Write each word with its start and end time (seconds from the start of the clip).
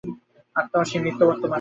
আত্মা 0.55 0.77
অসীম, 0.79 1.01
নিত্য 1.03 1.21
বর্তমান। 1.27 1.49